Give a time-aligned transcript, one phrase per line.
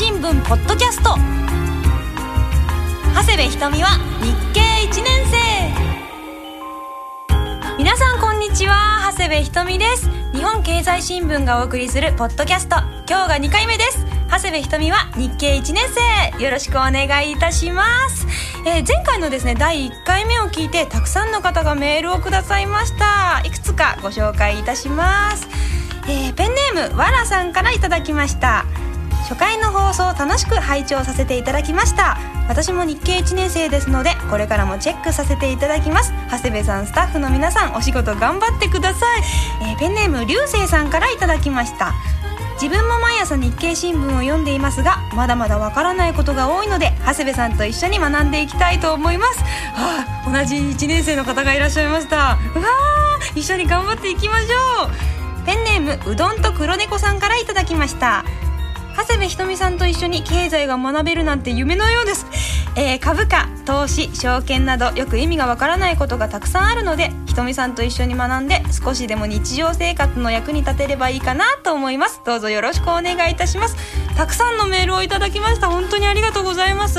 [0.00, 1.16] 新聞ポッドキャスト。
[3.16, 3.88] 長谷部ひとみは
[4.22, 5.36] 日経1年生。
[7.76, 10.08] 皆さんこんにちは長谷部ひとみです。
[10.32, 12.76] 日本経済新聞がお送りするポッドキャスト。
[13.08, 14.06] 今日が2回目です。
[14.30, 15.82] 長谷部ひとみは日経1年
[16.38, 16.44] 生。
[16.44, 18.24] よろしくお願いいたします。
[18.64, 23.42] えー、前回のですね第1回目を聞いてたくさんの方がメールをくださいました。
[23.44, 25.48] いくつかご紹介いたします。
[26.06, 28.64] えー、ペンネームわらさんからいただきました。
[29.28, 32.16] 初回の放送を楽しく拝聴させていただきました。
[32.48, 36.14] 私も日経1年生ですのでこれからもチェックさせていただきます。
[36.30, 39.22] 長谷部さんスタッフの皆さんお仕事頑張ってください、
[39.70, 41.92] えー、ペンネーム流星さんからいただきました。
[42.54, 49.40] 自分も毎朝日経新聞を読んでいますがまだまだわからないことが多いので長谷部さんと一緒に学んでいきたいと思います、
[49.74, 52.38] はあ、同じ1年生の方がいらっしゃいました。
[52.56, 52.66] うわ
[53.36, 55.46] 一緒に頑張っていきましょう。
[55.46, 58.24] ペンネームうどんと黒猫さんからいただきました。
[58.98, 62.26] 長谷部ひとみさんと一緒に経済が学べるなんて夢のようです、
[62.74, 72.20] えー、株価投資証券などよく意味がわからないことがたくさんあるのでひとみさんと一緒に学んで少しでも日常生活の役に立てればいいかなと思います。
[72.26, 73.76] どうぞよろしくお願いいたします。
[74.16, 75.68] たくさんのメールをいただきました。
[75.68, 76.98] 本当にありがとうございます。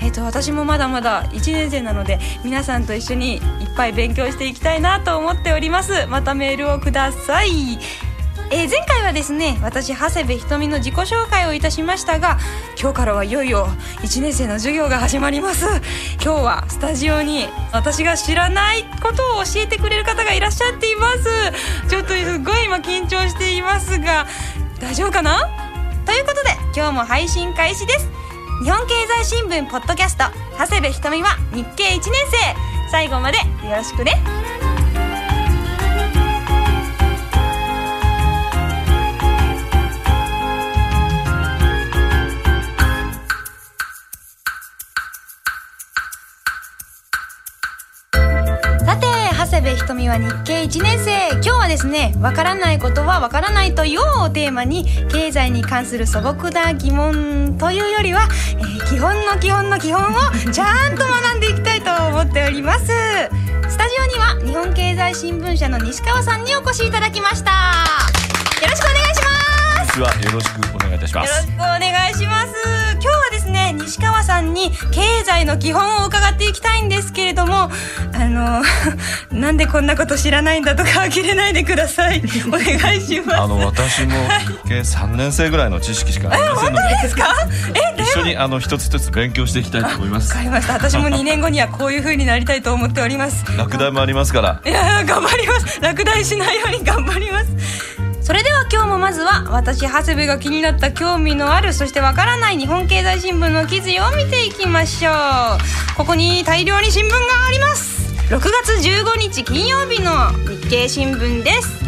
[0.00, 3.40] えーと、私もまだまだ1年生なので皆さんと一緒にいっ
[3.74, 6.06] ぱい勉強していきたいなと思っております。
[6.08, 7.78] またメールをください。
[8.50, 12.38] えー、前回はですね私長谷部ひとみの自己紹介をいたしましたが
[12.80, 13.66] 今日からはいよいよ
[14.00, 15.66] 1年生の授業が始まります。
[16.22, 21.88] 今日はスタジオに私が知らないことを教えてくれる方がいらっしゃっています。
[21.88, 24.26] ちょっとすごい今緊張していますが
[24.80, 25.40] 大丈夫かな？
[26.06, 28.08] ということで今日も配信開始です。
[28.64, 30.24] 日本経済新聞ポッドキャスト
[30.58, 32.90] 長谷部ひとみは日経1年生。
[32.90, 33.36] 最後まで
[33.68, 34.14] よろしくね。
[49.88, 58.28] とみは日経1年生今日はですねわからないことはわからないというをテーマに経済に関する素朴な疑問というよりは、
[58.58, 62.86] えー、基本の基本の基本をちゃんと学んでいきたいと思っております。
[62.86, 67.50] スタジオには日本経済新聞社の西川さんにお越しいただきました。
[68.60, 69.22] よろしくお願いし
[69.78, 70.00] ます。
[70.02, 70.14] は。
[70.22, 71.30] よろしくお願いいたします。
[71.30, 72.77] よろしくお願いします
[73.88, 77.70] 西川さんに経済の基本を伺っていきたいんですけれども
[78.12, 78.62] あの
[79.32, 82.22] なんでこんなこと知らないんだとか呆れないでください。
[82.48, 83.40] お願いします。
[83.40, 84.12] あの私も
[84.64, 86.88] 日経 三年生ぐらいの知識しかありませんので。
[87.02, 87.34] ですか？
[87.96, 90.30] え一緒にあの一つ一つ勉強していきたいと思います。
[90.32, 90.74] わかりました。
[90.74, 93.42] 私も2年後にはこういう風になりたいと思っております。
[93.56, 94.60] 落第もありますから。
[94.66, 95.80] いや頑張ります。
[95.80, 97.97] 落第しないように頑張ります
[98.28, 105.96] それでは今日もまずは私長谷部が気になった興味のあるそしてわからない日本経済新聞の記事を見ていきましょう。
[105.96, 107.16] ここに大量に新聞が
[107.48, 108.12] あります。
[108.26, 111.82] 6月15日金曜日の日経新聞です。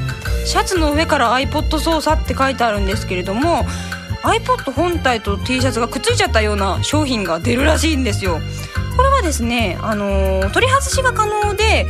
[0.46, 3.66] シャツの上から iPod 操作って書いてあるんですけれども
[4.22, 8.40] iPod 本体と T シャツがくっついちゃったような商品が出るらしいんですよ。
[8.96, 11.86] これはですね、あのー、取り外しが可能で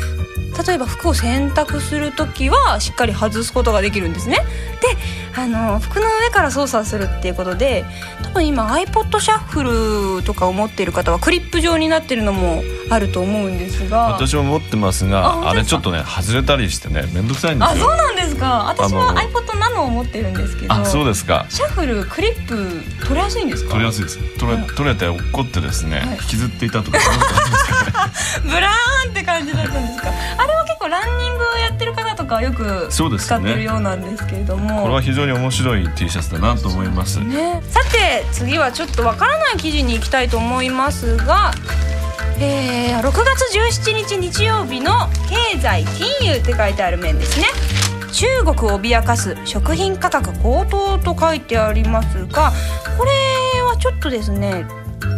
[0.67, 4.39] 例えば服を洗濯する時はしっかり外すことができるんですね。
[4.81, 4.97] で
[5.37, 7.85] あの服の上から操作するっていうことで
[8.25, 14.09] 多分今 iPod シャッフルとかを持っている方はクリップ状になってるのもあると思うんですが。
[14.13, 17.87] 私も持ってますがあれちょっとね外れたりしてね面倒くさいんですよ。
[17.87, 18.65] あそうなんですか？
[18.69, 21.47] 私は iPod ナノを持ってるんですけどあそうですか。
[21.49, 23.71] シャッフルクリップ取れやすいんですか？
[23.71, 24.19] 取れやすいです。
[24.39, 26.99] 取れ取れて落っこってですね、はい、引きずっていたとか。
[28.43, 30.11] ブラーンって感じだったんですか？
[30.39, 41.53] あれは結構ランニングをやってる方とかよく使ってるようなんですけれども、ね、これは非常に面白い T シャツだなと思います、ね、さて次はちょっとわからない記事に行きたいと思いますが
[42.43, 44.93] えー、6月17日日曜日の
[45.29, 47.45] 経済金融って書いてある面ですね。
[48.13, 48.27] 中
[48.57, 52.51] 国を脅かす食品価格高騰と書いてありますが
[52.99, 54.67] これはちょっとですね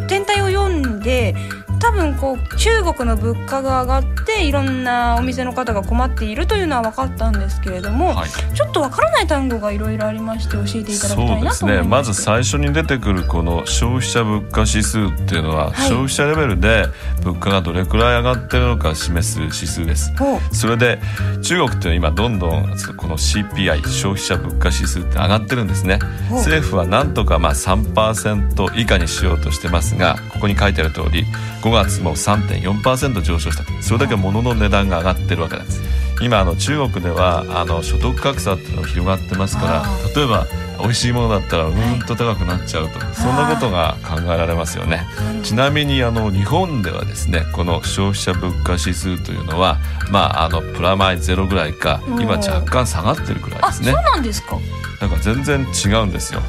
[0.08, 1.34] 全体を読んで
[1.82, 11.66] 多分こう中国の物価が上がっていろんなお店の方が困っているというのは分かったんですけれども、はい、ちょっと分からない単語がいろいろありまして教えていただきたいなと思います。
[11.66, 11.82] ね。
[11.82, 16.86] まず最初に出てくるこの消費者物価指数っていうのは、はい、消費者レベルで
[17.24, 20.12] 物価がどれくらい上がってるのか示す指数です。
[20.52, 21.00] それで
[21.42, 22.62] 中国っていうのは今どんどん
[22.96, 25.98] この CPI 消費者物価指数って上がってるんですね。
[26.30, 31.24] 政府はなんとかまあ3%以下にしようとしてますがここに書いてある通り
[31.62, 33.82] 5月も3.4%上昇した。
[33.82, 35.82] それだけ物の値段が上がってるわけなんです。
[36.20, 39.84] 今あの中国ではあの所得格差っていうのが広がってますから
[40.14, 40.46] 例えば
[40.80, 45.04] 美味しいものだったらうんと高くなっちゃうと、はい、そんなことが考えられますよね。
[45.42, 49.78] ちなみにあの日本ではですねこの消費者物価指数というのは
[50.10, 53.92] まああのプラマイゼロぐらいか今若干下がってるくらいですね。
[53.92, 54.58] そうなんですか。
[55.00, 56.40] なんか全然違うんですよ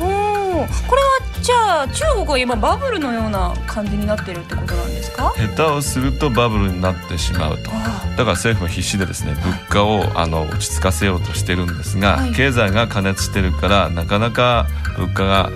[0.58, 1.10] これは
[1.42, 5.34] じゃあ中国は今バブルのような感じになってるってことなんですか？
[5.36, 7.64] 下手をするとバブルになってしまうと。
[7.64, 7.84] だか
[8.18, 14.68] ら政府は必死でですね物価をあの落ち着かせようとしてるんですが、はい、経済が過熱してるからなかなか
[14.98, 15.50] 物価が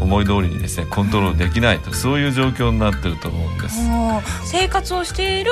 [0.00, 1.92] 思い通りにですねコントロールできないと。
[1.92, 3.80] そういう状況になってると思うんです。
[4.44, 5.50] 生活をしている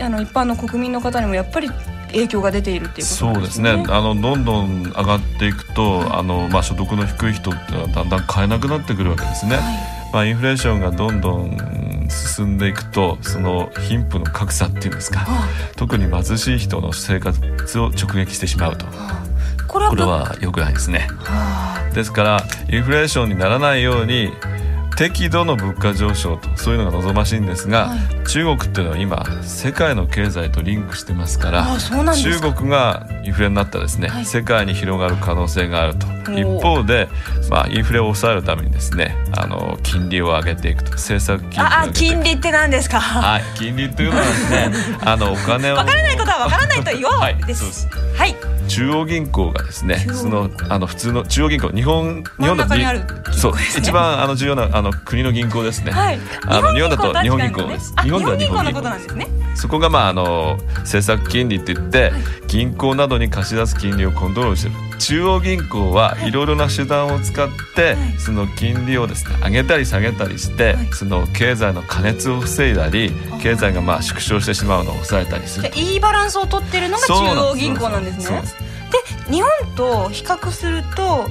[0.00, 1.70] あの一般の国民の方にもやっぱり
[2.08, 3.34] 影響が出ているっていうことね。
[3.34, 3.70] そうですね。
[3.88, 9.56] あのどんどん上がっていくと、はい、あのまあ所得の低い人ってのはだんだん買えなくなってくるわけですね。
[9.56, 9.64] はい、
[10.12, 18.86] まあインフレーションがどんどん進んでいくとその貧富の格差っていうんですか、はあ、特に貧しい人の生活を直撃してしまうと。
[18.86, 19.26] はあ
[19.76, 24.32] これは良くないですね、はあ、ですからインフレーションにならないように
[24.96, 31.66] 適度の物価上昇とそういうのが望ましいんですが、はい、中国っていうのは今世界の経済とリンクしてますから
[32.14, 36.06] 中国がインフレになったらですね、はい、世界に広がる可能性があると。
[36.32, 37.08] 一方で、
[37.50, 40.90] まあ、インフレを抑えるためにですねあの金利を上げていくと。
[40.92, 42.98] 政策金利あ金利って何ですか？
[43.00, 44.72] はい金利というのはですね
[45.04, 47.86] あのお金を分からないことは分からないと言おうはい、です。
[48.16, 48.34] はい
[48.66, 52.64] 中央銀行がですねそのあの普通の中央銀行日本日本の
[53.32, 58.80] そう一番あの重要なあの国の銀行ですね、はい、あの日本だと日本銀行です、日本では日本銀行。
[58.82, 59.28] なんですね。
[59.54, 62.12] そこがまああの政策金利って言って、
[62.46, 75.70] 銀行などに貸し出す金利をコントロールしてる中央銀行はいろいろな手段を使って、その金利をですね上げたり下げたりして、その経済の過熱を防いだり経済がまあ縮小してしまうのを抑えたりする。
[75.74, 78.42] いいバランスを取ってるのが中央銀行なんですね。
[79.26, 81.28] で日本と比較すると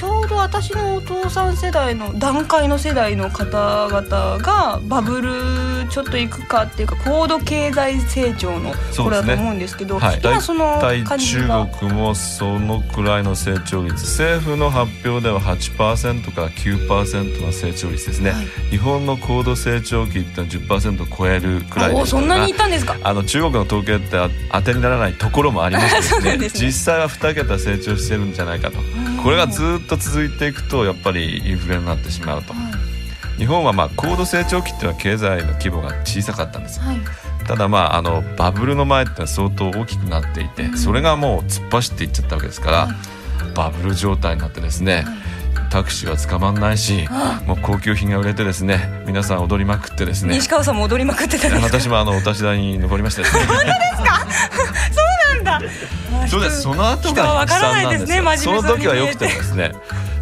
[0.00, 11.48] ちょうど私のお父さん世代の段階の世代の方々がバブルちょっといくかっていうか高度経済成長のこれだと思うんですけど、ねはい、今その感じ中
[11.78, 22.96] 国もそのくらいの成長率政府の発表では8%から9%の成長率ですね、はい、日本の高度成長期って10%を超えるくらいそんなにいったんですか？
[23.02, 24.16] あの中国の統計って
[24.50, 26.38] 当てにならないところもありましてね。
[26.40, 28.78] ね、実際は2桁成長してるんじゃないかと
[29.22, 32.52] これがずっと続いていくとやっぱりインフレになってしまうと。
[32.52, 32.72] はい。
[33.38, 36.98] 日本はまあ高度成長期っていうのは経済の規模が小さかったんです、はい、
[37.46, 45.06] ただまああのバブルの前って相当大きくなっていて、それがもう突っ走っていっちゃったわけですから、はい、バブル状態になってですね、
[45.70, 47.08] タクシーは捕まんないし、
[47.46, 53.28] もう高級品が売れてですね皆さん踊りまくってですね西川さんも踊りまくってた私もあのお立ち台に登りましたね。
[53.48, 54.99] 本当ですか？
[56.28, 59.72] そうですその後がなんですねその時はよくてですね。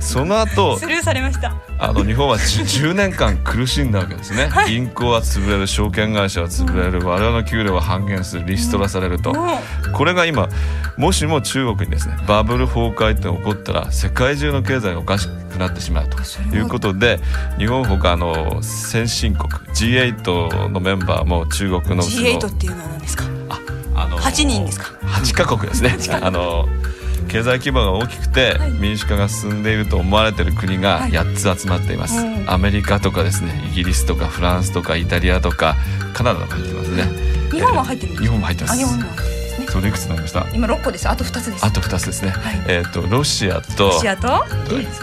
[0.01, 1.57] その後スルーされました。
[1.77, 9.35] あの日本は 10, 年間苦しんだわけですね、はい、銀行は潰れる証券会社は潰れる、我々の給料は半減するリストラされると、
[9.93, 10.49] これが今
[10.97, 16.17] もしも中国にですねバブル崩壊って起こったら世界中の経済がおかしくなってしまうと。
[16.57, 16.95] いうこと。
[16.95, 17.19] で
[17.59, 23.38] 日本ほかの先進国 G8 のメンバーも中国の G8 っていうのは何ですか？
[24.21, 25.97] 8人ですか？8カ国ですね。
[26.23, 26.67] あの
[27.29, 35.77] 経済規模が大きくて民主化が進んでいると思われている国が8つ集まっています、はい、アメリカとかですねイギリスとかフランスとかイタリアとか
[36.15, 37.05] カナダも入ってますね。
[37.51, 38.85] 日本は入ってる日本も入ってます。
[39.71, 40.47] それいくつになりました？
[40.55, 41.09] 今6個です。
[41.09, 41.67] あと2つです。
[41.67, 44.29] あと2つですね、はい、えっ、ー、とロシアとロシアと
[44.69, 45.03] ドイツ。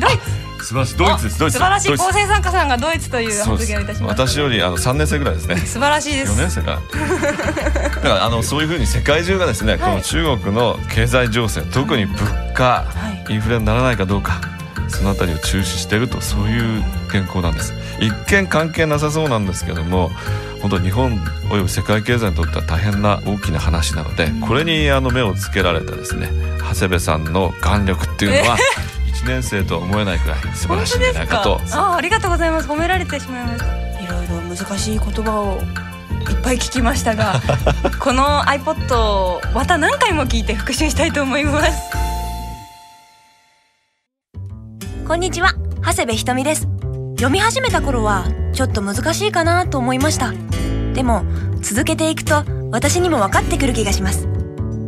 [0.00, 0.96] ドイツ素晴らしい。
[0.96, 1.36] ドイツです。
[1.38, 1.96] 素晴らしい。
[1.96, 4.10] 構成参加さんがドイツという発言をいたします。
[4.10, 5.56] 私よりあの3年生ぐらいですね。
[5.56, 6.32] 素晴らしいです。
[6.32, 6.80] 4年生か。
[7.96, 12.18] だからあのそういうふうに世界中がですね、はい、この中国の経済情勢特に物
[12.54, 12.86] 価、は
[13.28, 14.40] い、インフレにならないかどうか
[14.88, 17.74] そのあたりを注視しているとそういう健康なんです。
[18.00, 20.10] 一見関係なさそうなんですけども
[20.60, 21.18] 本当日本
[21.50, 28.58] および世界経済にとっては大変な大きな話なので、これにあの目をつけられたですね長谷部さんの眼力っていうのは、
[29.22, 31.42] 1年生とは思えないくらい素晴らしいんじゃないか？
[31.42, 32.68] とあありがとうございます。
[32.68, 33.66] 褒められてしまいました。
[34.00, 35.58] いろいろ難しい言葉を
[36.30, 37.34] いっぱい聞きましたが
[38.00, 41.72] この iPod をまた何回も聞いて復習したいと思います。
[45.06, 45.54] こんにちは。
[45.84, 46.68] 長谷部ひとみです。
[47.16, 50.32] 読み始めた頃はちょっと難しいかなと思いました。
[50.94, 51.24] でも
[51.62, 54.28] 続けていくと私にも分かってくる気がします。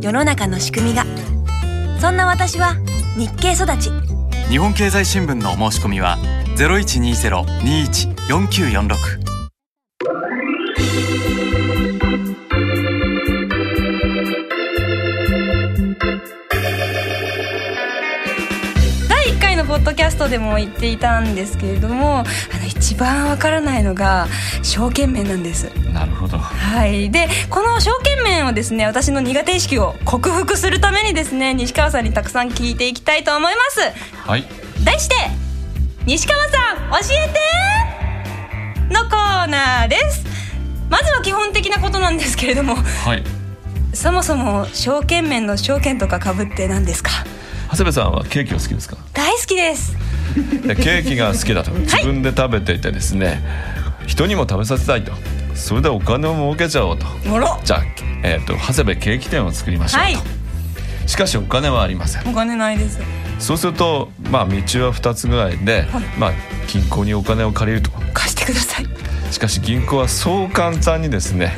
[0.01, 1.05] 世の中の仕組みが。
[1.99, 2.75] そんな私は
[3.17, 3.89] 日経育ち
[4.49, 6.17] 日本経済新聞のお申し込みは
[19.09, 24.27] 第1回のポッドキャストでも言っていたんですけれどもあの一番わからないのが
[24.61, 25.65] 証券面なんです。
[25.93, 26.37] なるほど。
[26.37, 27.09] はい。
[27.11, 33.81] でこの証券面をですね私の苦手意識を克服するためにですね西川さんにたくさん聞いていきたいと思います。
[34.25, 34.45] はい。
[34.83, 35.15] 題して
[36.05, 40.25] 西川さん教えてのコーナーです。
[40.89, 43.23] まずは基本的なことなんですけれどもはい。
[43.93, 47.11] そもそも証券面の証券とか株って何ですか？
[47.69, 48.97] 長谷部さんはケーキが好きですか？
[49.13, 49.95] 大好きです。
[50.65, 51.71] でケーキが好きだと。
[51.71, 53.43] 自分で食べていてですね、
[54.07, 55.11] 人にも食べさせたいと。
[55.53, 57.05] それでお金を儲けちゃおうと。
[57.27, 57.59] もろ。
[57.63, 57.83] じゃあ、
[58.23, 61.09] えー、と長谷部ケーキ店を作りましょうと、はい。
[61.09, 62.27] しかしお金はありません。
[62.29, 62.99] お金ないです
[63.39, 65.85] そうするとまあ道は2つぐらいで、
[66.17, 66.31] まあ
[66.67, 67.91] 銀行にお金を借りると。
[68.13, 68.87] 貸してください。
[69.31, 71.55] しかし銀行はそう簡単にですね、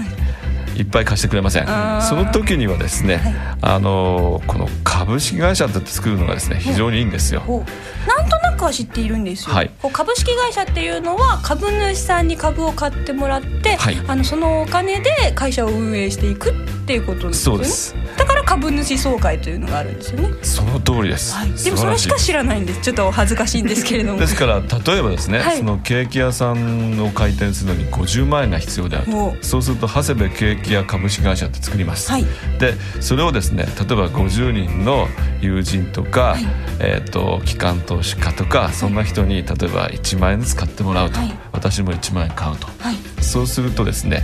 [0.75, 0.81] い。
[0.81, 1.65] っぱい貸してくれません。
[2.01, 7.59] その時にはですね、あのこの株式会社って作るのがですね非常にいいんですよ、お
[8.07, 9.71] なんとなくは知っているんですよ、はい。
[9.91, 13.97] 株式会社っていうのは株主さんに株を買ってもらって、はい。
[14.07, 16.53] あのそのお金で会社を運営していくっ
[16.85, 17.55] ていうことですよね。
[17.55, 17.95] そうです
[18.45, 22.81] 株主総会というのがあるんですよね、その通りです、はい、でもそれしか知らないんです。
[22.81, 24.19] ちょっと恥ずかしいんですけれども。
[24.19, 25.57] ですから例えばですね、はい。
[25.57, 29.31] そのケーキ屋さんを開店するのに50万円が必要であるお。
[29.31, 32.25] とそうすると長谷部ケーキ屋株式会社って作ります、はい。
[32.59, 35.07] でそれをですね例えば50人の
[35.41, 36.37] 友人とか、
[36.79, 41.33] えー、と機関投資家とかそんな人に例えば1万円ずつ買ってもらうと、はい。
[41.51, 42.67] 私も1万円買うと。
[42.79, 44.23] はいそうするとですね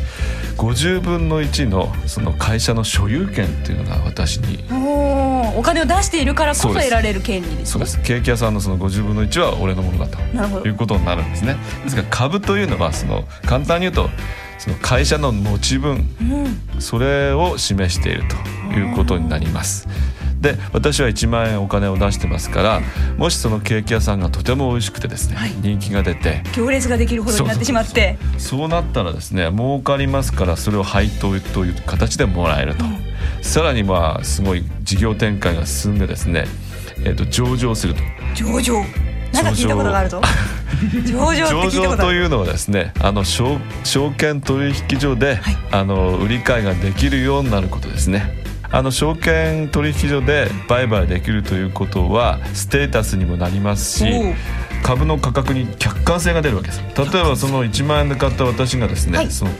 [0.57, 4.63] 50分の1のその会社の所有権っていうのが私に
[5.55, 7.65] お金を出しているからこそ得られる権利ですね。
[7.65, 8.01] そうです。
[8.01, 10.65] ケーキ屋さんのその50分の1は俺のものだとなるほど。
[10.65, 11.55] いうことになるんですね。
[11.83, 14.09] ですから株というのはその簡単に言うと
[14.57, 16.81] その会社の持ち分うん。
[16.81, 18.35] それを示していると
[18.73, 19.87] いうことになります
[20.41, 22.81] で私は1万円お金を出してますから
[23.17, 25.51] もしそのケーキ屋さんがとても美味しくてですね、はい。
[25.61, 28.17] 人気が出て行列ができるほどになってしまって。
[28.37, 32.85] そうなったらですね儲かりますからそれを配当という形でもらえると、
[33.41, 36.45] さらにまあすごい事業展開が進んでですね、
[37.05, 38.01] えー、と上場すると。
[38.35, 38.73] 上場。
[39.31, 40.21] なんか聞いたことがあるぞ。
[41.05, 41.47] 上場。
[41.47, 45.39] 上場こというのはですねあの証証券取引所で、
[45.71, 48.40] あの売り買いができるようになることですね
[48.71, 54.05] あの証券取引所で売買できるということはステータスにもなりますし
[54.83, 56.81] 株の価格に客観性が出るわけです。
[56.97, 59.31] 例えばその1万円で買った私がですね、はい。
[59.31, 59.51] その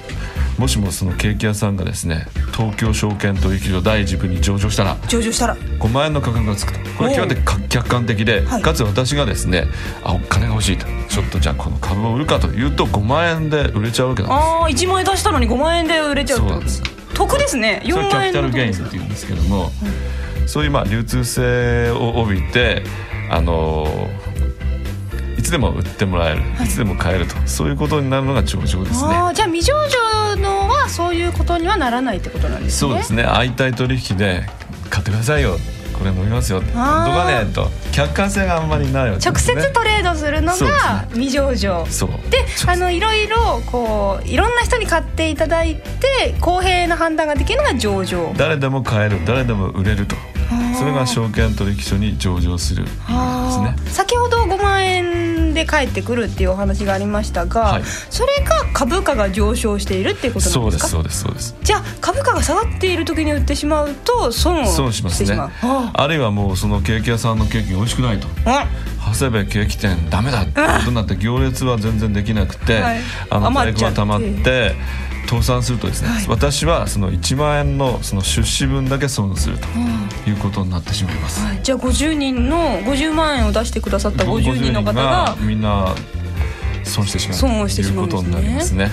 [0.58, 5.56] もしもそのケーキ屋さんがですね東京証券取引所第一部に上場したら上場したら。
[5.56, 6.80] 5万円の価格がつくと。
[6.98, 8.62] これ極めてか客観的で、はい。
[8.62, 9.66] かつ私がですね
[10.04, 10.88] あお金が欲しいと。
[11.10, 17.82] ちょっとじゃあこの株を売るかというと5万円で売れちゃうわけなんでああ1万円出したのに5万円で売れちゃうってことです得ですね。
[17.86, 19.72] 4すそれキャピタルゲインズっていうんですけども、
[20.48, 22.84] そういうまあ流通性を帯びて
[23.30, 23.88] あの
[25.38, 29.10] いつでも売ってもらえる、い、つでも買えるとそういうことになるのが上場ですね。
[29.34, 32.90] じゃあ未上場のはそういうことにはならないってことなんですね。
[32.90, 33.24] そうですね。
[33.24, 34.48] 相対取引で
[34.90, 35.58] 買ってくださいよ
[36.02, 37.26] これ飲みますよ本当あー。
[37.26, 37.68] かねと。
[37.92, 41.86] 客観性があんまりないわけ直接トレードするのが未上場。
[41.86, 42.10] そう。
[42.32, 48.34] であのいろいろこういろんな人に買っていただいて公平な判断ができるのが上場。
[48.36, 49.20] 誰でも買える。
[49.26, 50.16] 誰でも売れると。
[50.16, 50.31] ー
[50.78, 52.98] それが証券取引所に上場するです
[53.62, 53.76] ね。
[53.88, 57.84] 先ほど5万円で返ってくるっていうお話がありましたが、はい。
[58.10, 60.88] それが株価が上昇しているっていうことなんでか？
[60.88, 61.56] そうですすそうですそうです。
[61.62, 68.28] じゃあ株価が下がっている時に売ってしまうと損を損しますねしてしまうああるいはもうそのケーキ屋さんのケーキが美味しくないと。
[68.46, 68.68] あ
[69.06, 70.44] 長谷部ケーキ店ダメだ。
[70.44, 73.00] ってことになって行列は全然できなくて、はい。
[73.30, 74.76] あの在庫が溜まって
[75.28, 76.26] 倒産するとですね、はい。
[76.28, 79.68] 私はその1万円のその出資分だけ損すると
[80.30, 81.44] いうことになってしまいます。
[81.44, 81.60] はい。
[81.64, 85.96] じゃあ50人の50万円を出してくださった50人の方がみんな
[86.84, 88.90] 損してしまうということになりますね。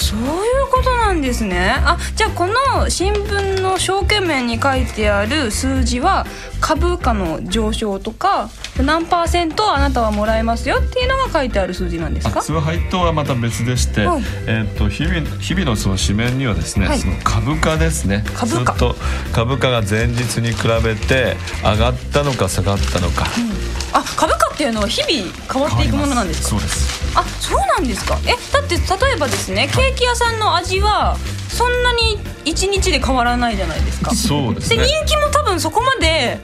[0.00, 0.26] あそういう
[0.70, 1.76] ことなんですね。
[1.84, 6.26] あじゃあこの新聞の証券面に書いてある数字は
[6.60, 8.48] 株価の上昇とか
[8.82, 12.40] 何パーセントあなたはもらえますよっていうのが書いてある数字なんですか？
[12.40, 16.98] あそれは配当はまた別でして、はいえー、と日々日々のその紙面にはですね、はい。
[16.98, 18.24] その株価ですね。
[18.34, 18.72] 株価。
[18.72, 18.96] ずっと
[19.32, 23.26] 株価が前日に比べて上がったのか下がったのか、
[23.92, 26.48] あ株価っていうのは日々変わっていくものなんですか？
[26.48, 28.18] そうですあそうなんですか？
[28.26, 31.16] えだって例えばですねケーキ屋さんの味は
[31.48, 34.14] そんなに1日で変わらないじゃないですか。
[34.14, 34.76] そうですね。
[34.78, 36.38] で人気も多分そこまで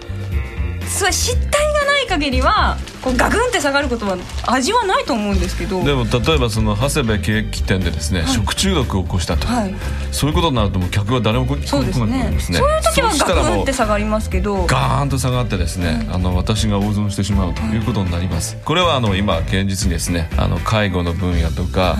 [0.89, 1.76] すごい失態が
[2.07, 5.83] ない限りはこうガクンって下がることは味はないと思うんですけど。
[5.85, 9.75] でも例えばその長谷部ケーキ店でですね、はい、食中毒を起こしたと、はい、
[10.13, 12.59] そういうことになるともう客は誰も来なくなるんですね。
[12.59, 14.67] そういう時はガクンって下がりますけど。
[14.67, 21.97] ガーンと下がってですね、あの私が大損してしまうということになります、これはあの今現実にですねあの介護の分野とか、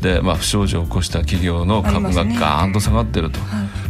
[0.00, 3.40] で、まあ、不祥事を起こした企業の株がガーンと下がってると。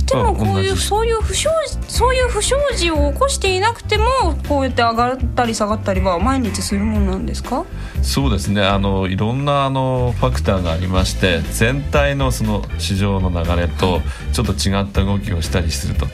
[0.09, 1.51] でもこういうそういう不祥
[1.87, 4.05] そういう不祥事を起こしていなくても
[4.49, 7.65] こうやって上がったり下がったりは毎日するものなんですか？
[8.03, 8.63] そうですね。
[8.63, 14.01] あのいろんなあのファクターがありまして全体のその市場の流れと
[14.33, 16.07] ちょっと違った動きをしたりすると。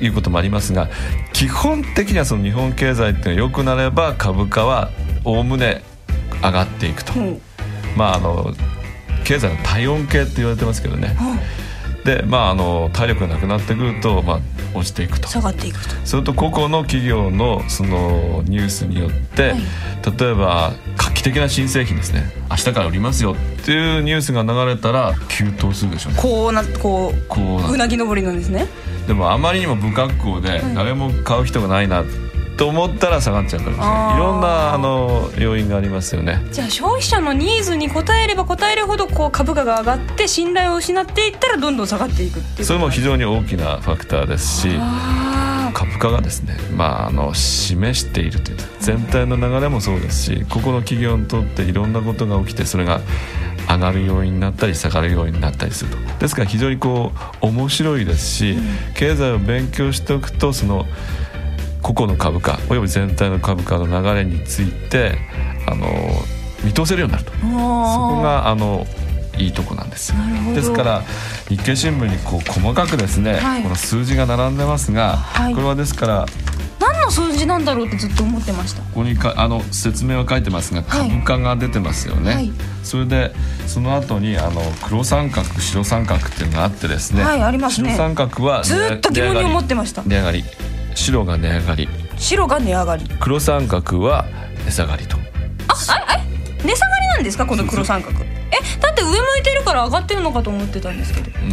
[0.00, 0.90] いうこともありますが
[1.32, 4.90] 基本的にはその日本経済っていうのは良くなれば株価は
[5.24, 5.84] おおむね
[6.42, 7.40] 上がっていくと、うん、
[7.96, 8.52] まああの
[9.22, 11.16] 経済の体温計って言われてますけどね、
[12.04, 14.40] でまああの体力がなくなってくると、まあ、
[14.74, 15.28] 落ちていくと。
[15.28, 15.94] 下がっていくと。
[16.04, 19.60] それと個々の企業のそのニュースによって、はい、
[20.18, 22.32] 例えば画期的な新製品ですね。
[22.50, 26.18] 明日から売りますよっていうニュースが流れたら急騰するでしょうね。
[26.20, 28.66] こうなこうこううなぎ登りなんですね。
[29.06, 32.04] でもあまりにも不格好で誰も買う人がないな
[32.62, 34.18] と思ったら下がっちゃうからですねい。
[34.18, 36.40] ろんなあの要因がありますよね。
[36.52, 44.68] じゃあ消費者のニーズに応えれば応えるほどこう株価が上がって信頼を失っていったらどんどん下がっていくっていうそれも非常に大きなファクターですし
[45.74, 53.00] 株価がですね、まあ、あの示しているという全体の流れもそうですしここの企業にとっていろんなことが起きてそれが
[53.68, 55.96] 上がる要因になったり下がる要因になったりすると。
[56.20, 57.10] ですから非常にこ
[57.42, 58.56] う面白いですし、
[58.94, 60.86] 経済を勉強しておくとその
[61.82, 65.18] 個々の株価および全体の株価の流れについて
[65.66, 65.86] あの
[66.64, 67.32] 見通せるようになると。
[67.32, 68.86] そこがあの
[69.38, 70.12] いいとこなんです。
[70.54, 71.02] ですから
[71.48, 76.26] 日経新聞にこう細かくですね、はい、この数字が並んでますが、はい、これはですから
[76.78, 78.82] 何の数字なんだろうってずっと思ってました。
[78.82, 82.52] ここにかあの説明は書いてますが株価が出てますよね、はい、
[82.84, 83.34] それで
[83.66, 87.90] その後にあの黒三角白三角っていうのがあってですね、はい、ありますね。
[87.90, 90.02] 白三角はずっと疑問に思ってました。
[90.04, 90.44] 値上がり
[90.94, 91.88] 白が値上がり。
[92.16, 93.04] 白が値上がり。
[93.20, 94.24] 黒三角は
[94.66, 95.16] 値下がりと。
[95.68, 95.74] あ
[96.08, 97.46] あえ値下がりなんですか？
[97.46, 98.16] この黒三角。
[98.24, 101.30] えだって上向いてるから上がってるのかと思ってたんですけど。
[101.40, 101.44] う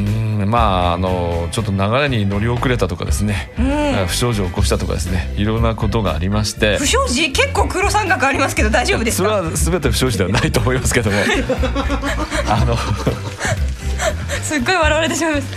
[0.45, 5.33] んまああのちょっと流れに乗り遅れたとかですね、うん、不祥事を起こしたとかですね。
[5.35, 6.77] いろんなことがありまして。
[6.77, 9.29] 不祥事結構黒三角ありますけど大丈夫ですか？
[9.29, 11.17] それは全て不祥事ではないと思いますけども。
[12.49, 12.75] あの。
[14.41, 15.47] すっごい笑われてしまいます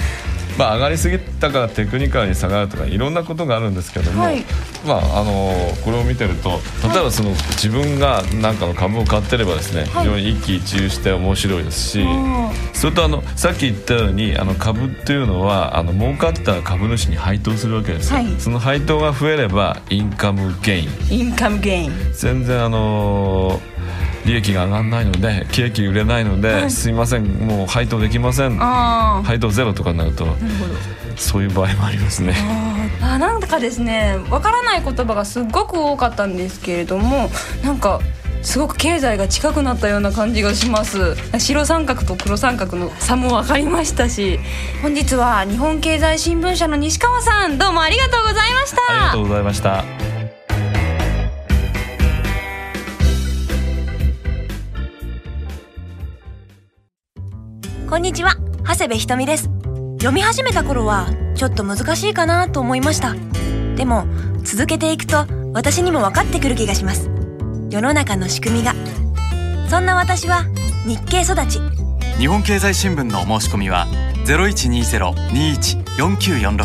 [0.62, 4.44] まあ、上がりすぎたからテクニカルに下がるとかいろんなことがあるんですけども、はい、
[4.86, 5.52] まあ、あの
[5.84, 12.06] これを見てると例えばその、自分が何かの株を買ってればですね、非常に一喜一憂して面白いですし、
[12.74, 20.88] それとあのさっき言ったようにあの株っていうのはあの儲かった株主に配当するわけです、はい、その配当が増えればインカムゲイン。
[21.10, 21.92] インカムゲイン。
[22.12, 23.71] 全然あのー
[24.24, 28.56] 利益が上がらないのでケーキ売れないので、はい、すいませんもう配当できません。
[28.56, 30.26] 配当ゼロとかになると
[31.16, 32.34] そういう場合もありますね。
[33.00, 37.30] あなんかですねわからない言葉がすっごく多かったんですけれども
[37.64, 38.00] なんか
[38.42, 41.16] すごく経済が近くなったような感じがします。
[41.38, 44.38] 白三角と黒三角の差も分かりましたし
[44.82, 48.92] 本日は日本経済新聞社の西川さんどうもありがとうございました。
[48.92, 50.21] ありがとうございました
[57.92, 58.36] こんにちは。
[58.66, 59.50] 長谷部ひとみです。
[59.98, 63.14] 読み始めた頃はちょっと難しいかなと思いました。
[63.76, 64.06] でも
[64.44, 67.10] 続けていくと私にも分かってくる気がします。
[67.68, 68.72] 世の中の仕組みが。
[69.68, 70.46] そんな私は
[70.86, 71.60] 日経育ち。
[72.16, 73.86] 日本経済新聞のお申し込みは
[74.24, 76.64] 0120-21-4946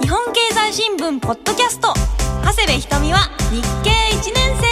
[0.00, 1.92] 日本経済新聞ポッドキャスト。
[2.42, 3.18] 長谷部ひとみは
[3.50, 4.66] 日経1年生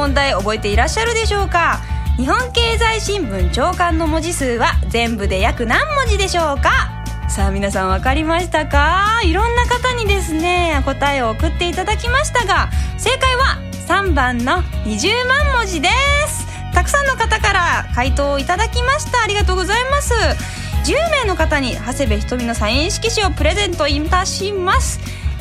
[0.00, 1.82] 問題覚えていらっしゃるでしょうか？
[2.16, 7.04] 日本経済新聞長官の文字数は全部で約何文字でしょうか？
[7.28, 9.20] さあ皆さん分かりましたか？
[9.24, 13.58] いろんな方にですね答えを送っていただきましたが正解は
[13.88, 15.90] 3番の20万文字で
[16.28, 16.46] す。
[16.72, 19.22] たくさんの方から回答をいただきました。
[19.22, 20.14] ありがとうございます。
[20.14, 24.98] 10名の方に長谷部ひとみのサイン色紙をプレゼントいたします。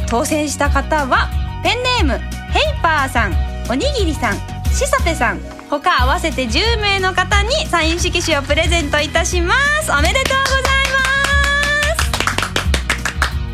[0.10, 1.30] 当選した方は
[1.64, 2.20] ペンネーム
[2.52, 3.49] ヘイパーさん。
[3.72, 4.36] おにぎりさん
[4.74, 9.54] しさてさん他合わせて10名の方にサイン色紙をプレゼントいたしま
[9.84, 9.92] す。
[9.92, 10.64] おめでとうござい
[10.96, 12.04] ま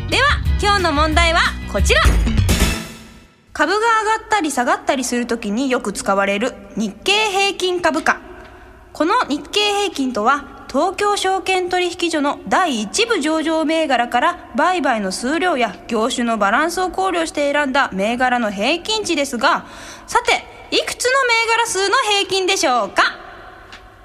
[0.08, 0.10] す。
[0.10, 0.22] では
[0.62, 2.00] 今日の問題はこちら。
[3.52, 8.18] 株が上がったり下がったりするときによく使われる日経平均株価。
[8.94, 19.66] この日経平均とは東京証券取引所の第1部上場銘柄から売買の数量や業種のバランスを考慮して選んだ銘柄の平均値ですが、
[20.06, 20.44] さて、
[20.76, 23.02] いくつの銘柄数の平均でしょうか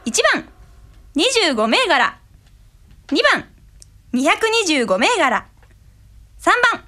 [0.05, 0.47] ?1 番、
[1.15, 2.19] 25銘柄。
[3.07, 3.45] 2番、
[4.13, 5.47] 225銘柄。
[6.39, 6.83] 3番、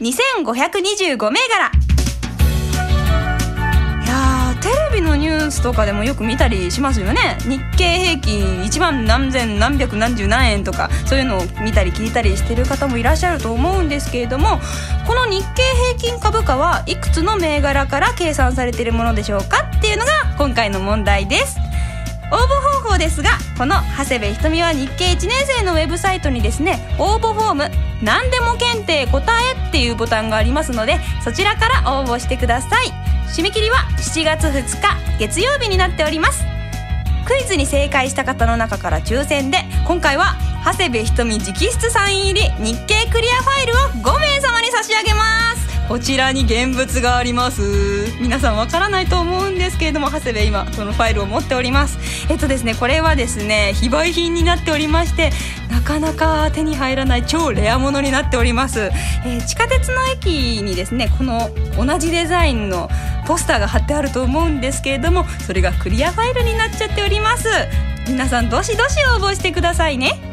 [0.00, 1.81] 2525銘柄。
[5.42, 7.38] ュースとかでもよく見たりしますよね。
[7.40, 14.60] 日経平均1万何千何百何十何円とかそういうのを見たり聞いたりしてる方もいらっしゃると思うんですけれども
[15.06, 15.62] この日経
[15.98, 21.58] 平均株価はいくつの銘柄から計算されているものでしょうかっていうのが今回の問題です。
[22.32, 27.70] 応募方法ですがこの長谷部ひとみは日経1年生のウェブサイトにですね応募フォーム
[28.02, 33.11] 「何でも検定答え」っていうボタンがありますのでそちらから応募してください。
[33.32, 36.44] 締め切りは7月2日月曜日になっております。
[37.24, 45.61] クイズに正解した方の中から抽選で今回は長谷部ひとみ直筆サイン入り日経クリアファイルを5名様に差し上げます。
[45.92, 47.60] こちらに現物があります。
[48.18, 51.98] 皆さんわからないと思うんですけれども長谷部今そのファイルを持っております。
[52.30, 55.32] えっとですねこれはですね非売品になっておりまして
[55.70, 62.88] なかなか手に入らない超レアものになっております、えー、地下鉄の駅にですねこの同じデザインの
[63.26, 67.48] ポスターが貼ってあると思うんですけれどもそれがクリアファイルになっちゃっております。
[68.08, 70.31] 皆さんどしどし応募してくださいね。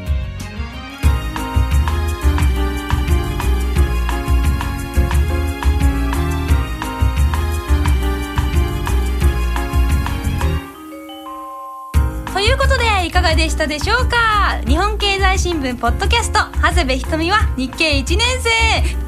[13.39, 14.59] でしたでしょうか？
[14.67, 18.49] 日本経済新聞ポッドキャスト長谷部ひとみは日経1年生。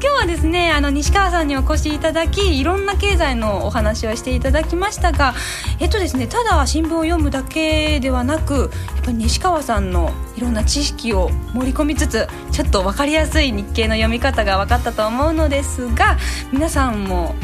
[0.00, 5.34] 日はですねあの西川さんにお越しいただきいろんな経済のお話をしていただきましたが
[5.80, 16.16] えっとですねただ新聞を読むだけではなくやっぱり西川さんのいろんな知識を盛り込みつつちょっと分かりやすい日経の読み方が分かったと思うのですが
[16.52, 17.34] 皆さんも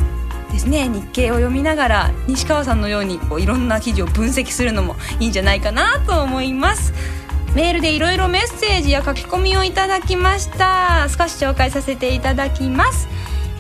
[0.53, 0.89] ですね。
[0.89, 6.93] 日経を読みながら西川さんのようにこういろんな記事を分析するのもいいんじゃないかなと思います。
[7.55, 11.09] メールでいろいろメッセージや書き込みをいただきました。
[11.09, 13.09] 少し紹介させていただきます、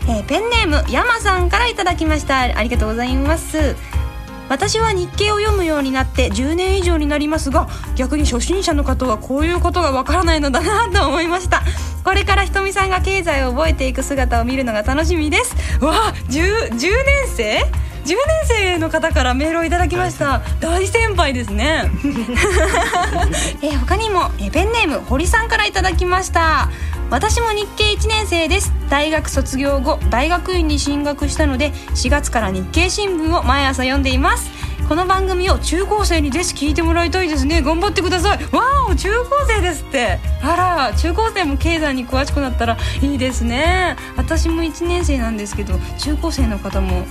[0.02, 2.40] えー、ペンネーム山さんからいただきました。
[2.40, 3.76] ありがとうございます。
[4.48, 11.62] 私は日経を読むようになって10年以上になりますが逆に初心者の方はこういうことがわからないのだなと思いました。
[12.08, 15.54] これからひとみさんが経済を覚えていく姿を見るのが楽しみです。
[15.84, 16.80] わあ 10, 10年
[17.26, 17.66] 生？10
[18.06, 20.40] 年生の方からメールをいただきました。
[20.58, 21.90] 大先輩ですね。
[23.60, 26.70] え他にもえペンネーム堀さんからいただきました。
[27.10, 28.72] 私も日経1年生です。
[28.88, 34.50] 大学卒業後大学院に進学したので4月から日経新聞を毎朝読んでいます
[34.88, 37.60] この番組を中高生にぜひ聞いてもらいたいですね。
[37.60, 38.44] 頑張ってください。
[38.56, 40.18] わお中高生ですって。
[40.42, 43.96] あら中高生も経済に詳しくなったらいいですね。
[44.16, 47.04] 私も1年生なんですけど中高生の方も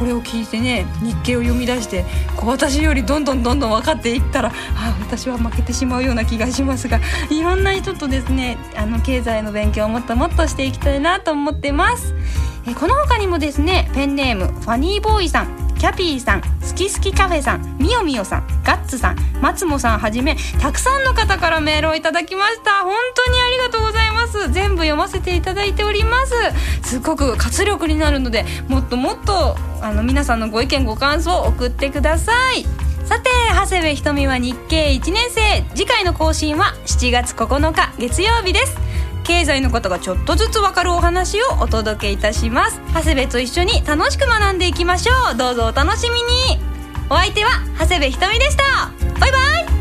[0.00, 2.04] これを聞いてね日経を読み出して
[2.36, 6.98] こう私よりどんどんどんどん分かっていったらあ私は負けてしまうような気がしますが
[7.30, 12.16] いろんな人とですねあの経済の勉強をもっともっとしていきたいなと思ってます。
[12.66, 15.61] えこの他にもですねペンネームファニーボーイさん。
[15.82, 22.84] キャピーさんすきすきカフェさんみよみよさんガッツさん松もさんはじめたくさんの方からメールをいただきました。
[22.84, 24.52] 本当にありがとうございます。
[24.52, 26.34] 全部読ませていただいております。
[26.88, 32.64] すごく活力になるのでもっともっとあの皆さんのご意見ご感想を送ってください。
[33.04, 35.64] さて長谷部ひとみは日経1年生。
[35.74, 38.81] 次回の更新は7月9日月曜日です。
[39.24, 42.80] 経済のことがちょっとずつわかるお話をお届けいたします。
[42.94, 45.36] 長谷部と一緒に楽しく学んでいきましょう。
[45.36, 46.62] どうぞお楽しみに。
[47.10, 48.90] お相手は長谷部ひとみでした。
[49.20, 49.71] バイバイ。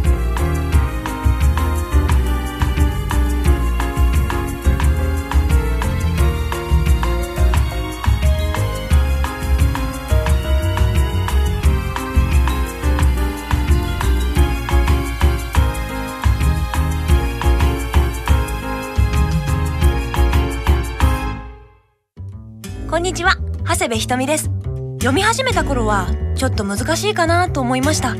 [22.91, 23.37] こんにちは。
[23.65, 24.49] 長谷部ひとみです。
[24.95, 28.17] 読み始めた頃はちょっと難しいかなと思いました。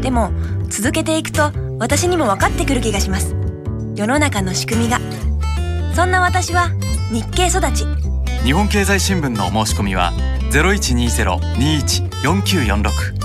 [0.00, 0.30] でも
[0.70, 3.36] 続けていくと私にも分かってくる気がします。
[3.94, 5.00] 世の中の仕組みが。
[5.94, 6.70] そんな私は
[7.12, 7.84] 日経育ち。
[8.42, 10.14] 日本経済新聞のお申し込みは
[10.50, 13.15] 0120-21-4946